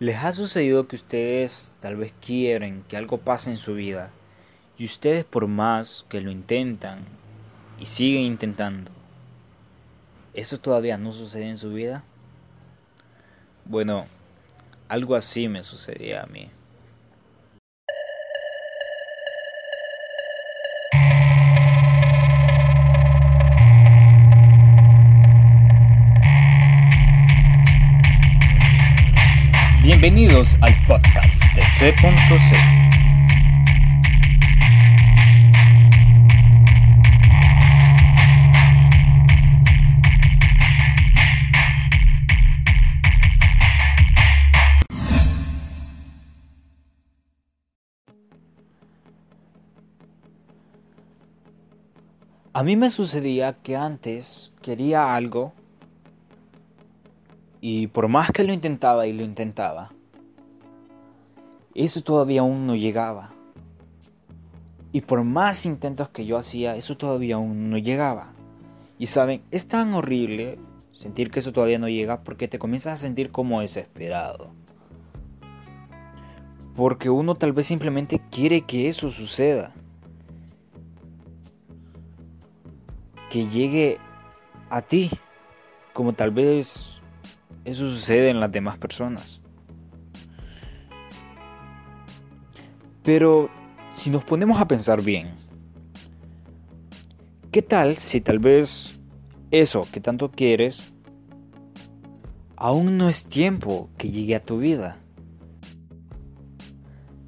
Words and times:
¿Les 0.00 0.16
ha 0.16 0.32
sucedido 0.32 0.88
que 0.88 0.96
ustedes 0.96 1.76
tal 1.78 1.96
vez 1.96 2.14
quieren 2.24 2.84
que 2.88 2.96
algo 2.96 3.18
pase 3.18 3.50
en 3.50 3.58
su 3.58 3.74
vida 3.74 4.10
y 4.78 4.86
ustedes 4.86 5.26
por 5.26 5.46
más 5.46 6.06
que 6.08 6.22
lo 6.22 6.30
intentan 6.30 7.04
y 7.78 7.84
siguen 7.84 8.22
intentando, 8.22 8.90
eso 10.32 10.58
todavía 10.58 10.96
no 10.96 11.12
sucede 11.12 11.50
en 11.50 11.58
su 11.58 11.74
vida? 11.74 12.02
Bueno, 13.66 14.06
algo 14.88 15.16
así 15.16 15.48
me 15.48 15.62
sucedía 15.62 16.22
a 16.22 16.26
mí. 16.26 16.50
Bienvenidos 30.00 30.56
al 30.62 30.74
podcast 30.86 31.44
de 31.54 31.68
C.C. 31.68 31.94
A 52.54 52.62
mí 52.62 52.76
me 52.76 52.88
sucedía 52.88 53.52
que 53.62 53.76
antes 53.76 54.50
quería 54.62 55.14
algo 55.14 55.52
y 57.60 57.88
por 57.88 58.08
más 58.08 58.30
que 58.30 58.44
lo 58.44 58.52
intentaba 58.52 59.06
y 59.06 59.12
lo 59.12 59.22
intentaba, 59.22 59.90
eso 61.74 62.02
todavía 62.02 62.40
aún 62.40 62.66
no 62.66 62.74
llegaba. 62.74 63.32
Y 64.92 65.02
por 65.02 65.22
más 65.22 65.66
intentos 65.66 66.08
que 66.08 66.24
yo 66.24 66.36
hacía, 66.36 66.74
eso 66.74 66.96
todavía 66.96 67.36
aún 67.36 67.70
no 67.70 67.78
llegaba. 67.78 68.32
Y 68.98 69.06
saben, 69.06 69.42
es 69.50 69.68
tan 69.68 69.94
horrible 69.94 70.58
sentir 70.90 71.30
que 71.30 71.38
eso 71.40 71.52
todavía 71.52 71.78
no 71.78 71.88
llega 71.88 72.22
porque 72.22 72.48
te 72.48 72.58
comienzas 72.58 72.94
a 72.94 73.02
sentir 73.02 73.30
como 73.30 73.60
desesperado. 73.60 74.50
Porque 76.74 77.10
uno 77.10 77.34
tal 77.34 77.52
vez 77.52 77.66
simplemente 77.66 78.20
quiere 78.30 78.62
que 78.62 78.88
eso 78.88 79.10
suceda. 79.10 79.72
Que 83.30 83.46
llegue 83.46 83.98
a 84.70 84.82
ti. 84.82 85.10
Como 85.92 86.14
tal 86.14 86.30
vez 86.30 86.99
eso 87.64 87.88
sucede 87.88 88.30
en 88.30 88.40
las 88.40 88.50
demás 88.50 88.78
personas. 88.78 89.40
Pero 93.02 93.50
si 93.88 94.10
nos 94.10 94.24
ponemos 94.24 94.60
a 94.60 94.68
pensar 94.68 95.02
bien, 95.02 95.34
¿qué 97.50 97.62
tal 97.62 97.96
si 97.96 98.20
tal 98.20 98.38
vez 98.38 99.00
eso 99.50 99.86
que 99.90 100.00
tanto 100.00 100.30
quieres 100.30 100.94
aún 102.56 102.98
no 102.98 103.08
es 103.08 103.24
tiempo 103.24 103.88
que 103.96 104.10
llegue 104.10 104.36
a 104.36 104.44
tu 104.44 104.58
vida? 104.58 104.98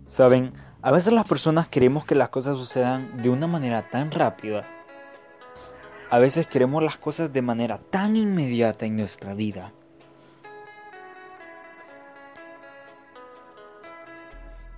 Saben, 0.06 0.52
a 0.82 0.90
veces 0.90 1.12
las 1.12 1.26
personas 1.26 1.68
queremos 1.68 2.04
que 2.04 2.14
las 2.14 2.28
cosas 2.28 2.58
sucedan 2.58 3.22
de 3.22 3.30
una 3.30 3.46
manera 3.46 3.88
tan 3.88 4.10
rápida. 4.10 4.62
A 6.10 6.18
veces 6.18 6.46
queremos 6.46 6.82
las 6.82 6.98
cosas 6.98 7.32
de 7.32 7.40
manera 7.40 7.78
tan 7.78 8.16
inmediata 8.16 8.84
en 8.84 8.96
nuestra 8.96 9.32
vida. 9.32 9.72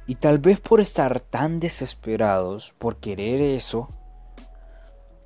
Y 0.06 0.16
tal 0.16 0.38
vez 0.38 0.60
por 0.60 0.80
estar 0.80 1.20
tan 1.20 1.60
desesperados, 1.60 2.74
por 2.78 2.96
querer 2.96 3.40
eso, 3.40 3.88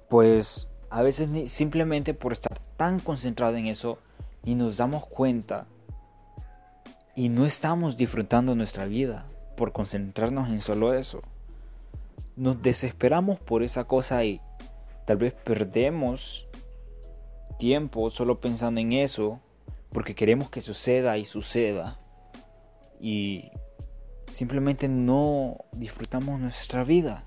pues 0.08 0.69
a 0.91 1.02
veces 1.02 1.50
simplemente 1.50 2.14
por 2.14 2.32
estar 2.32 2.58
tan 2.76 3.00
concentrados 3.00 3.58
en 3.58 3.66
eso 3.66 3.98
y 4.44 4.54
nos 4.54 4.76
damos 4.76 5.06
cuenta 5.06 5.66
y 7.16 7.28
no 7.28 7.44
estamos 7.44 7.97
disfrutando 7.97 8.54
nuestra 8.54 8.86
vida 8.86 9.26
por 9.56 9.72
concentrarnos 9.72 10.48
en 10.50 10.60
solo 10.60 10.94
eso. 10.94 11.22
Nos 12.36 12.62
desesperamos 12.62 13.41
por 13.41 13.64
esa 13.64 13.84
cosa 13.84 14.22
y 14.22 14.41
tal 15.04 15.16
vez 15.16 15.34
perdemos 15.34 16.47
tiempo 17.58 18.08
solo 18.10 18.41
pensando 18.41 18.81
en 18.81 18.92
eso 18.92 19.41
porque 19.92 20.14
queremos 20.14 20.48
que 20.48 20.60
suceda 20.60 21.19
y 21.19 21.25
suceda. 21.25 21.98
Y 23.00 23.50
simplemente 24.28 24.88
no 24.88 25.56
disfrutamos 25.72 26.38
nuestra 26.40 26.84
vida. 26.84 27.24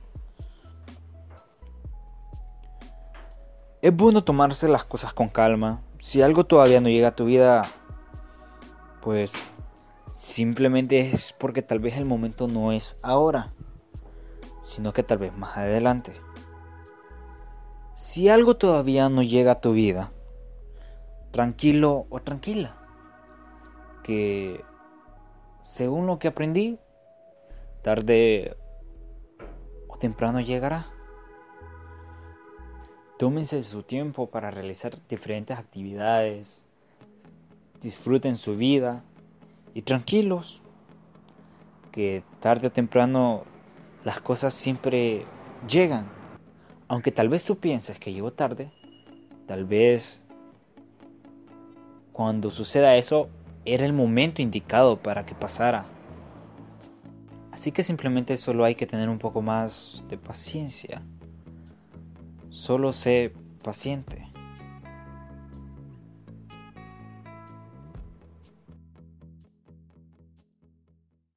Es 3.82 3.96
bueno 3.96 4.24
tomarse 4.24 4.68
las 4.68 4.84
cosas 4.84 5.14
con 5.14 5.30
calma. 5.30 5.82
Si 6.00 6.22
algo 6.22 6.46
todavía 6.46 6.82
no 6.82 6.90
llega 6.90 7.10
a 7.10 7.16
tu 7.16 7.26
vida, 7.26 7.70
pues 9.02 9.34
simplemente 10.12 11.00
es 11.00 11.34
porque 11.34 11.62
tal 11.62 11.80
vez 11.80 11.98
el 11.98 12.06
momento 12.06 12.48
no 12.48 12.72
es 12.72 12.98
ahora, 13.02 13.54
sino 14.64 14.94
que 14.94 15.04
tal 15.04 15.18
vez 15.18 15.36
más 15.36 15.58
adelante. 15.58 16.14
Si 17.94 18.30
algo 18.30 18.56
todavía 18.56 19.10
no 19.10 19.24
llega 19.24 19.54
a 19.54 19.62
tu 19.62 19.74
vida, 19.74 20.12
tranquilo 21.32 22.06
o 22.10 22.20
tranquila, 22.20 22.76
que 24.04 24.64
según 25.64 26.06
lo 26.06 26.20
que 26.20 26.28
aprendí, 26.28 26.80
tarde 27.82 28.56
o 29.88 29.98
temprano 29.98 30.40
llegará. 30.40 30.86
Tómense 33.18 33.62
su 33.62 33.84
tiempo 33.84 34.30
para 34.30 34.50
realizar 34.52 34.94
diferentes 35.08 35.58
actividades, 35.58 36.66
disfruten 37.80 38.36
su 38.36 38.56
vida 38.56 39.04
y 39.74 39.84
tranquilos, 39.84 40.64
que 41.92 42.24
tarde 42.40 42.68
o 42.68 42.72
temprano 42.72 43.44
las 44.04 44.22
cosas 44.22 44.54
siempre 44.54 45.26
llegan. 45.68 46.10
Aunque 46.88 47.12
tal 47.12 47.30
vez 47.30 47.46
tú 47.46 47.58
pienses 47.58 48.00
que 48.00 48.12
llegó 48.12 48.34
tarde, 48.34 48.72
tal 49.48 49.66
vez 49.66 50.24
cuando 52.12 52.52
suceda 52.52 52.96
eso 52.96 53.30
era 53.66 53.86
el 53.86 53.94
momento 53.94 54.42
indicado 54.42 54.98
para 54.98 55.26
que 55.26 55.36
pasara. 55.36 55.86
Así 57.52 57.72
que 57.72 57.84
simplemente 57.84 58.38
solo 58.38 58.64
hay 58.66 58.76
que 58.76 58.88
tener 58.88 59.10
un 59.10 59.20
poco 59.20 59.42
más 59.42 60.06
de 60.08 60.18
paciencia. 60.18 61.04
Solo 62.50 62.94
sé 62.94 63.34
paciente. 63.64 64.31